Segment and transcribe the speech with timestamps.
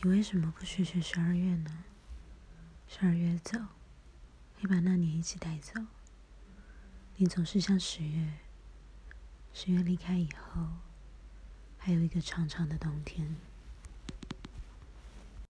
[0.00, 1.84] 你为什么不学学十二月呢？
[2.86, 3.58] 十二月走
[4.60, 5.72] 你把那年一起带走。
[7.16, 8.34] 你总是像十月
[9.52, 10.68] 十月离开以后
[11.76, 13.34] 还有一个长长的冬天。